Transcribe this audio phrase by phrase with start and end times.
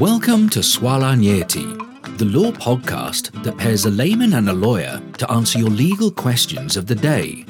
[0.00, 5.32] Welcome to Swala Nyeti, the law podcast that pairs a layman and a lawyer to
[5.32, 7.46] answer your legal questions of the day.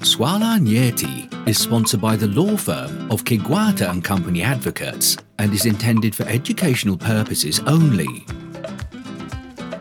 [0.00, 5.64] Swala Nyeti is sponsored by the law firm of Kigwata and Company Advocates and is
[5.64, 8.26] intended for educational purposes only.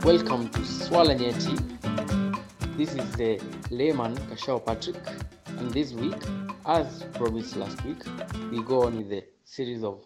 [0.05, 1.58] Welcome to Swala Nyeti.
[2.78, 4.96] This is the layman Kashao Patrick,
[5.58, 6.16] and this week,
[6.66, 8.02] as promised last week,
[8.50, 10.05] we go on with the series of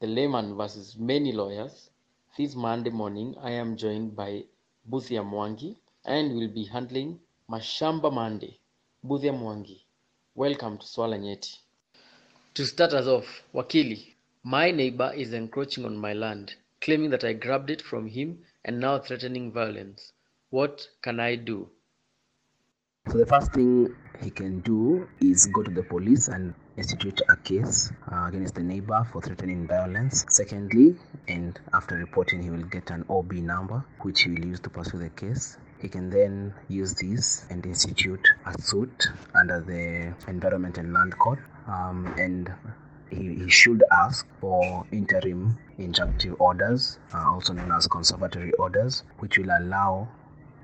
[0.00, 1.90] the layman versus many lawyers.
[2.36, 4.44] This Monday morning, I am joined by
[4.88, 7.18] Buthia Mwangi and will be handling
[7.50, 8.60] Mashamba Monday.
[9.04, 9.82] Buthia Mwangi,
[10.36, 11.58] welcome to Swala Nyeti.
[12.54, 14.14] To start us off, Wakili,
[14.44, 18.78] my neighbor is encroaching on my land, claiming that I grabbed it from him and
[18.78, 20.12] now threatening violence.
[20.50, 21.70] What can I do?
[23.10, 27.36] So the first thing he can do is go to the police and institute a
[27.36, 30.26] case uh, against the neighbor for threatening violence.
[30.28, 30.94] Secondly,
[31.26, 34.98] and after reporting, he will get an OB number which he will use to pursue
[34.98, 35.56] the case.
[35.80, 41.38] He can then use this and institute a suit under the Environment and Land Court,
[41.66, 42.52] um, and
[43.08, 49.38] he, he should ask for interim injunctive orders, uh, also known as conservatory orders, which
[49.38, 50.06] will allow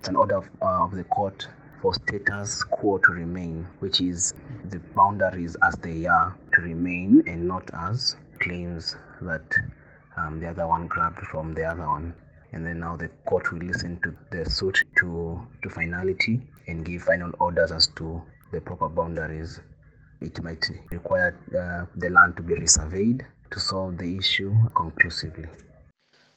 [0.06, 1.48] an order of, uh, of the court
[1.84, 4.32] for status quo to remain, which is
[4.70, 9.44] the boundaries as they are to remain and not as claims that
[10.16, 12.14] um, the other one grabbed from the other one.
[12.52, 17.02] And then now the court will listen to the suit to, to finality and give
[17.02, 19.60] final orders as to the proper boundaries.
[20.22, 25.48] It might require uh, the land to be resurveyed to solve the issue conclusively.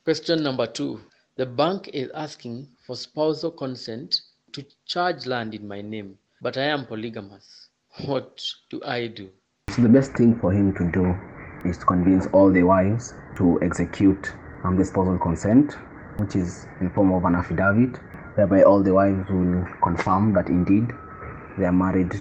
[0.04, 1.00] Question number two.
[1.38, 4.20] The bank is asking for spousal consent
[4.53, 7.70] to charge land in my name, but I am polygamous.
[8.06, 9.30] What do I do?
[9.70, 11.16] So the best thing for him to do
[11.67, 15.73] is to convince all the wives to execute um, the spousal consent,
[16.17, 17.98] which is in form of an affidavit,
[18.36, 20.92] whereby all the wives will confirm that indeed
[21.58, 22.14] they are married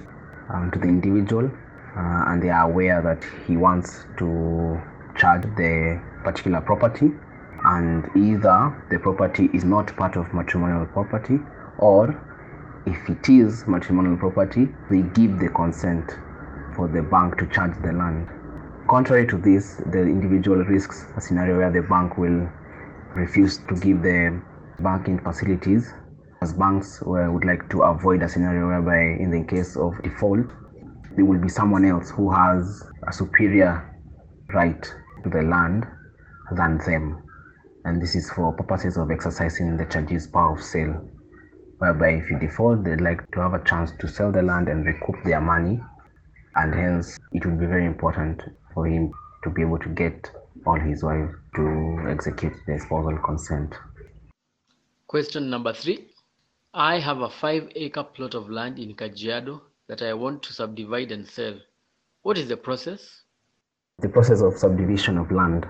[0.49, 1.51] um, to the individual
[1.97, 4.81] uh, and they are aware that he wants to
[5.17, 7.11] charge the particular property
[7.65, 11.39] and either the property is not part of matrimonial property
[11.79, 12.23] or
[12.87, 16.11] if it is matrimonial property, they give the consent
[16.75, 18.29] for the bank to charge the land.
[18.89, 22.49] Contrary to this, the individual risks a scenario where the bank will
[23.17, 24.41] refuse to give the
[24.79, 25.93] banking facilities,
[26.43, 30.47] as banks would like to avoid a scenario whereby, in the case of default,
[31.17, 33.83] there will be someone else who has a superior
[34.53, 34.83] right
[35.25, 35.87] to the land
[36.57, 37.23] than them.
[37.85, 41.09] And this is for purposes of exercising the chargee's power of sale
[41.79, 44.87] whereby if you default, they'd like to have a chance to sell the land and
[44.87, 45.81] recoup their money,
[46.57, 48.43] and hence it would be very important
[48.73, 49.13] for him
[49.45, 50.31] to be able to get
[50.67, 53.75] all his wife to execute the spousal consent.
[55.07, 56.09] Question number three.
[56.75, 61.13] I have a five acre plot of land in Kajiado that I want to subdivide
[61.13, 61.55] and sell.
[62.23, 63.23] What is the process?
[64.01, 65.67] The process of subdivision of land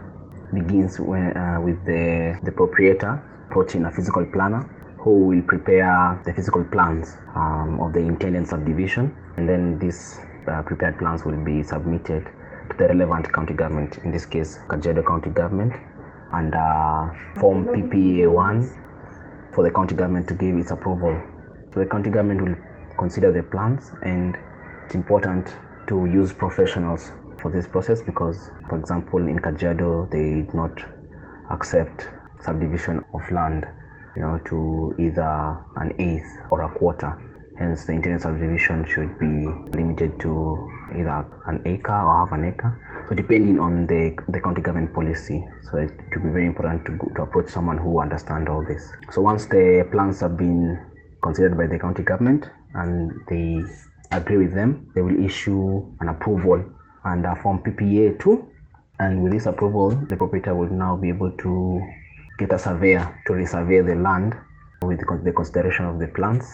[0.53, 4.69] begins when, uh, with the, the proprietor approaching a physical planner
[5.07, 10.19] who will prepare the physical plans um, of the intended subdivision and then these
[10.49, 12.25] uh, prepared plans will be submitted
[12.69, 15.73] to the relevant county government, in this case Kajiado County Government,
[16.33, 17.07] and uh,
[17.39, 21.23] form PPA1 for the county government to give its approval.
[21.73, 22.57] So the county government will
[22.99, 24.37] consider the plans and
[24.87, 25.55] it's important
[25.87, 30.81] to use professionals for this process because, for example, in Kajiado, they did not
[31.53, 32.09] accept
[32.41, 33.67] subdivision of land
[34.17, 37.13] you know, to either an eighth or a quarter.
[37.59, 39.47] Hence, the intended subdivision should be
[39.77, 43.07] limited to either an acre or half an acre.
[43.09, 46.99] So, depending on the, the county government policy, so it would be very important to,
[47.15, 48.93] to approach someone who understands all this.
[49.11, 50.79] So, once the plans have been
[51.23, 53.63] considered by the county government and they
[54.13, 56.63] agree with them, they will issue an approval
[57.05, 58.53] under form PPA 2.
[58.99, 61.83] And with this approval, the proprietor will now be able to
[62.39, 64.35] get a surveyor to resurvey the land
[64.83, 66.53] with the consideration of the plans.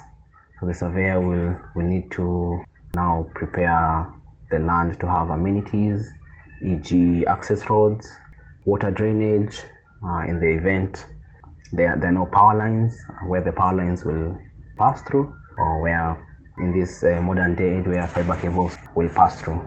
[0.61, 2.63] So the surveyor will, will need to
[2.95, 4.13] now prepare
[4.51, 6.09] the land to have amenities,
[6.63, 7.27] e.g.
[7.27, 8.09] access roads,
[8.65, 9.63] water drainage,
[10.05, 11.07] uh, in the event
[11.73, 12.95] there, there are no power lines,
[13.27, 14.39] where the power lines will
[14.77, 19.41] pass through, or where in this uh, modern day age where fiber cables will pass
[19.41, 19.61] through.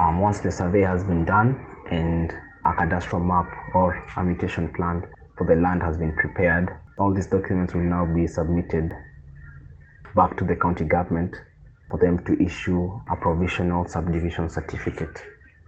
[0.00, 2.32] Um, once the survey has been done and
[2.64, 6.68] a cadastral map or a mutation plan for the land has been prepared.
[6.98, 8.92] All these documents will now be submitted
[10.14, 11.36] back to the county government
[11.90, 15.22] for them to issue a provisional subdivision certificate.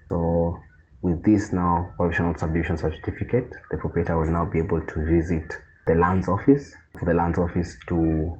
[0.09, 0.59] So
[1.00, 5.56] With this now provisional subdivision certificate, the proprietor will now be able to visit
[5.87, 8.37] the lands office for the lands office to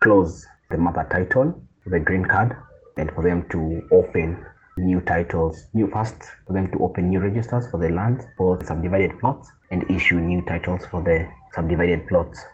[0.00, 2.56] close the mother title, the green card,
[2.96, 4.44] and for them to open
[4.78, 6.16] new titles, new first
[6.46, 10.42] for them to open new registers for the lands for subdivided plots and issue new
[10.42, 12.44] titles for the subdivided plots.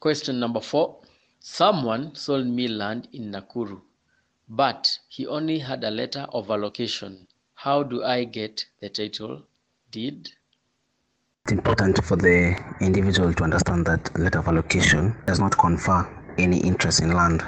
[0.00, 0.96] Question number four.
[1.40, 3.80] Someone sold me land in Nakuru,
[4.48, 7.26] but he only had a letter of allocation.
[7.54, 9.42] How do I get the title
[9.90, 10.30] deed?
[11.44, 16.08] It's important for the individual to understand that letter of allocation does not confer
[16.38, 17.42] any interest in land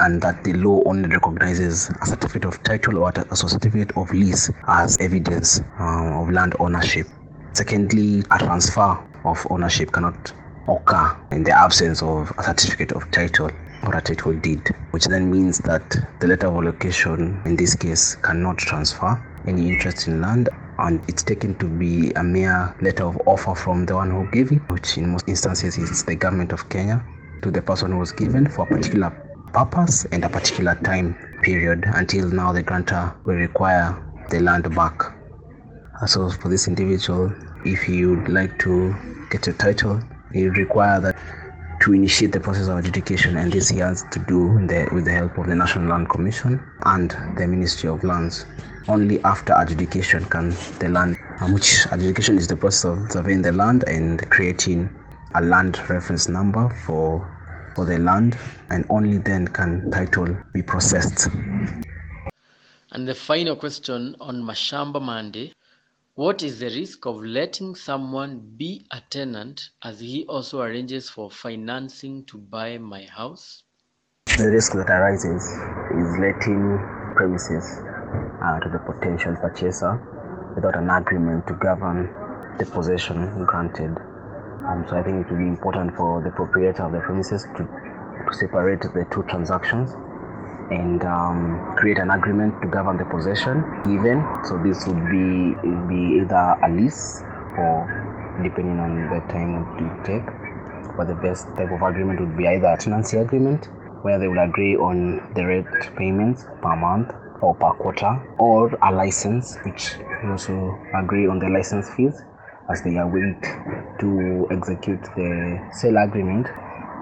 [0.00, 4.50] and that the law only recognizes a certificate of title or a certificate of lease
[4.68, 7.06] as evidence uh, of land ownership.
[7.54, 10.32] Secondly, a transfer of ownership cannot
[10.68, 13.50] occur in the absence of a certificate of title
[13.84, 18.16] or a title deed, which then means that the letter of allocation in this case
[18.16, 20.48] cannot transfer any interest in land
[20.78, 24.52] and it's taken to be a mere letter of offer from the one who gave
[24.52, 27.02] it, which in most instances is the government of Kenya,
[27.42, 29.10] to the person who was given for a particular
[29.52, 33.96] purpose and a particular time period until now the grantor will require
[34.30, 35.00] the land back.
[36.06, 37.32] So for this individual,
[37.64, 38.94] if you would like to
[39.30, 40.00] get a title,
[40.32, 41.16] you require that
[41.80, 45.12] to initiate the process of adjudication and this he has to do the, with the
[45.12, 48.46] help of the National Land Commission and the Ministry of Lands.
[48.88, 53.52] Only after adjudication can the land, um, which adjudication is the process of surveying the
[53.52, 54.90] land and creating
[55.34, 57.35] a land reference number for
[57.76, 58.36] for the land
[58.70, 61.28] and only then can title be processed.
[62.90, 65.52] And the final question on Mashamba Monday
[66.16, 71.30] what is the risk of letting someone be a tenant as he also arranges for
[71.30, 73.62] financing to buy my house?
[74.38, 76.78] The risk that arises is letting
[77.16, 77.66] premises
[78.42, 80.00] uh, to the potential purchaser
[80.54, 82.08] without an agreement to govern
[82.58, 83.94] the possession granted.
[84.68, 87.62] Um, so I think it will be important for the proprietor of the premises to,
[87.62, 89.92] to separate the two transactions
[90.70, 94.26] and um, create an agreement to govern the possession given.
[94.44, 95.54] So this would be
[95.86, 97.22] be either a lease
[97.56, 97.86] or
[98.42, 100.26] depending on the time it would take.
[100.96, 103.68] But the best type of agreement would be either a tenancy agreement
[104.02, 105.66] where they will agree on the rent
[105.96, 111.88] payments per month or per quarter, or a license which also agree on the license
[111.90, 112.22] fees
[112.68, 113.42] as they await
[114.00, 116.46] to execute the sale agreement